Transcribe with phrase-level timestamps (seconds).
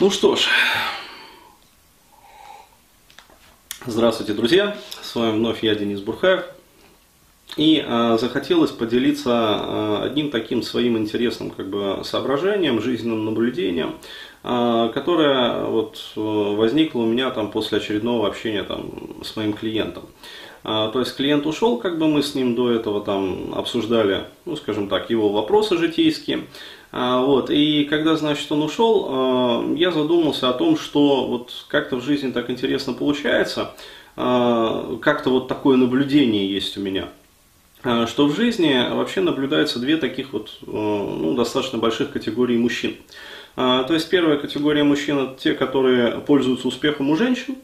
[0.00, 0.48] Ну что ж,
[3.86, 4.76] здравствуйте, друзья!
[5.02, 6.44] С вами вновь я, Денис Бурхаев.
[7.56, 13.96] И э, захотелось поделиться э, одним таким своим интересным как бы, соображением, жизненным наблюдением,
[14.44, 20.04] э, которое вот, возникло у меня там, после очередного общения там, с моим клиентом.
[20.04, 24.56] Э, то есть клиент ушел, как бы мы с ним до этого там обсуждали, ну
[24.56, 26.46] скажем так, его вопросы житейские.
[26.92, 31.96] Э, вот, и когда, значит, он ушел, э, я задумался о том, что вот как-то
[31.96, 33.72] в жизни так интересно получается,
[34.16, 37.08] как-то вот такое наблюдение есть у меня–
[37.82, 42.96] что в жизни вообще наблюдается две таких вот ну, достаточно больших категории мужчин.
[43.56, 47.56] То есть первая категория мужчин это те, которые пользуются успехом у женщин,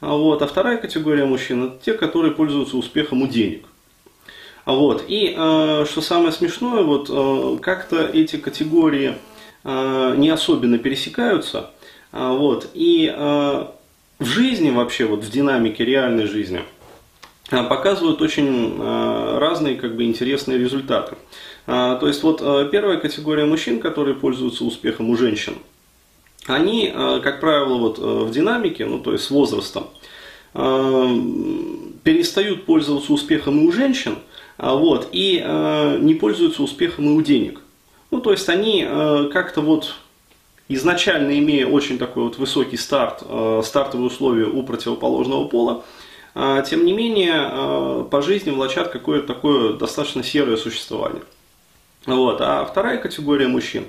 [0.00, 3.64] вот, а вторая категория мужчин это те, которые пользуются успехом у денег.
[4.64, 5.04] Вот.
[5.06, 9.14] И что самое смешное, вот как-то эти категории
[9.64, 11.70] не особенно пересекаются.
[12.10, 12.68] Вот.
[12.74, 16.62] И в жизни вообще, вот в динамике реальной жизни–
[17.50, 21.16] Э, показывают очень э, разные как бы, интересные результаты.
[21.66, 22.38] Э, то есть вот
[22.70, 25.54] первая категория мужчин, которые пользуются успехом у женщин,
[26.46, 29.88] они, как правило, вот в динамике, ну то есть с возрастом,
[32.02, 34.18] перестают пользоваться успехом и у женщин,
[34.58, 35.44] вот, и
[36.00, 37.60] не пользуются успехом и у денег.
[38.10, 38.86] Ну, то есть они
[39.32, 39.96] как-то вот
[40.68, 43.22] изначально имея очень такой вот высокий старт,
[43.64, 45.84] стартовые условия у противоположного пола,
[46.38, 51.22] а, тем не менее, а, по жизни влачат какое-то такое достаточно серое существование.
[52.04, 52.42] Вот.
[52.42, 53.86] А вторая категория мужчин, а,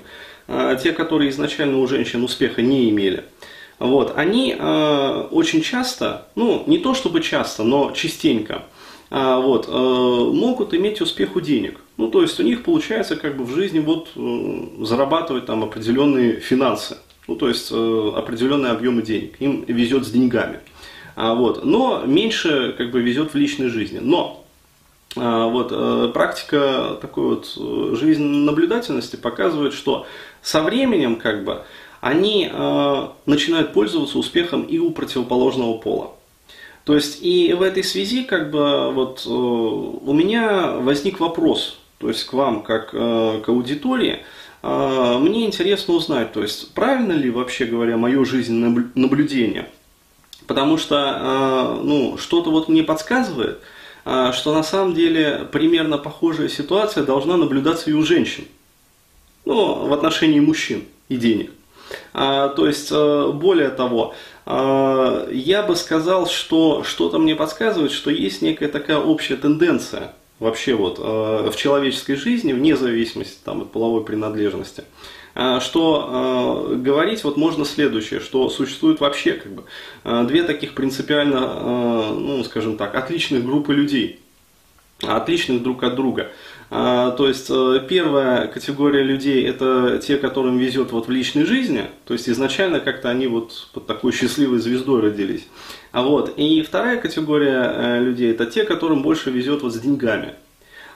[0.82, 3.24] те, которые изначально у женщин успеха не имели,
[3.78, 8.64] вот, они очень часто, ну не то чтобы часто, но частенько,
[9.10, 11.80] вот, могут иметь успех у денег.
[11.96, 14.10] Ну, то есть у них получается как бы в жизни вот
[14.86, 19.36] зарабатывать там определенные финансы, ну, то есть определенные объемы денег.
[19.40, 20.60] Им везет с деньгами.
[21.20, 21.64] А, вот.
[21.64, 23.98] Но меньше как бы везет в личной жизни.
[24.00, 24.47] Но а,
[25.16, 30.06] вот, э, практика такой вот э, жизненной наблюдательности показывает, что
[30.42, 31.62] со временем как бы,
[32.00, 36.12] они э, начинают пользоваться успехом и у противоположного пола.
[36.84, 42.24] То есть и в этой связи как бы вот у меня возник вопрос, то есть
[42.24, 44.20] к вам как к аудитории,
[44.62, 49.68] мне интересно узнать, то есть правильно ли вообще говоря мое жизненное наблюдение–
[50.46, 53.60] Потому что ну, что-то вот мне подсказывает,
[54.32, 58.44] что на самом деле примерно похожая ситуация должна наблюдаться и у женщин.
[59.44, 61.50] Ну, в отношении мужчин и денег.
[62.12, 64.14] А, то есть, э, более того,
[64.46, 70.98] я бы сказал, что что-то мне подсказывает, что есть некая такая общая тенденция вообще вот
[70.98, 74.84] в человеческой жизни, вне зависимости там, от половой принадлежности.
[75.34, 79.64] А, что э, говорить вот можно следующее, что существует вообще как бы
[80.04, 84.20] э, две таких принципиально, э, ну скажем так, отличных группы людей,
[85.02, 86.32] отличных друг от друга.
[86.70, 87.50] А, то есть
[87.88, 93.08] первая категория людей это те, которым везет вот в личной жизни, то есть изначально как-то
[93.08, 95.46] они вот под такой счастливой звездой родились.
[95.92, 100.34] А вот и вторая категория людей это те, которым больше везет вот с деньгами.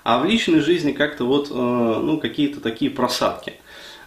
[0.04, 3.54] А в личной жизни как-то вот ну, какие-то такие просадки.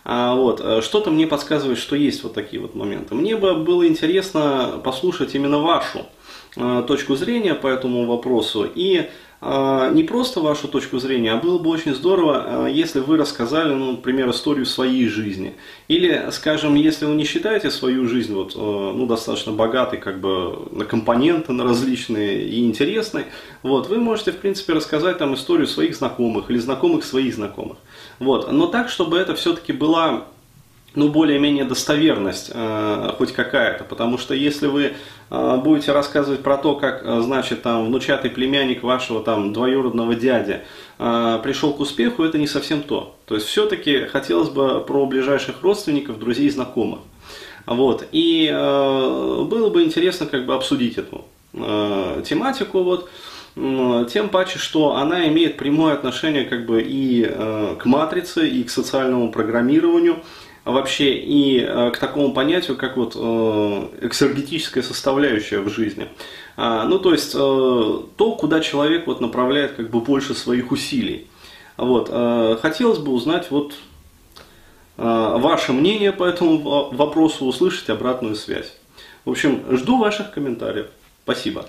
[0.08, 3.16] А, вот, э, что-то мне подсказывает, что есть вот такие вот моменты.
[3.16, 6.06] Мне бы было интересно послушать именно вашу
[6.56, 8.70] э, точку зрения по этому вопросу.
[8.74, 9.10] И
[9.94, 14.30] не просто вашу точку зрения, а было бы очень здорово, если вы рассказали, ну, например,
[14.32, 15.54] историю своей жизни.
[15.88, 20.86] Или, скажем, если вы не считаете свою жизнь вот, ну, достаточно богатой как бы, на
[20.86, 23.26] компоненты, на различные и интересной,
[23.62, 27.78] вот, вы можете, в принципе, рассказать там историю своих знакомых или знакомых своих знакомых.
[28.20, 28.52] Вот.
[28.52, 30.26] Но так, чтобы это все-таки была
[30.96, 34.94] ну, более-менее достоверность э, хоть какая-то, потому что если вы
[35.30, 40.62] э, будете рассказывать про то, как, э, значит, там, внучатый племянник вашего там двоюродного дяди
[40.98, 43.16] э, пришел к успеху, это не совсем то.
[43.26, 47.00] То есть, все-таки хотелось бы про ближайших родственников, друзей, знакомых.
[47.66, 48.08] Вот.
[48.12, 53.10] И э, было бы интересно как бы обсудить эту э, тематику, вот,
[53.56, 58.70] тем паче, что она имеет прямое отношение как бы и э, к матрице, и к
[58.70, 60.18] социальному программированию,
[60.66, 66.08] вообще и э, к такому понятию, как вот э, эксергетическая составляющая в жизни.
[66.58, 71.28] А, ну, то есть то, куда человек вот направляет как бы больше своих усилий.
[71.78, 72.10] Вот.
[72.62, 73.74] Хотелось бы узнать вот
[74.96, 78.72] ваше мнение по этому вопросу, услышать обратную связь.
[79.26, 80.88] В общем, жду ваших комментариев.
[81.26, 81.66] Спасибо.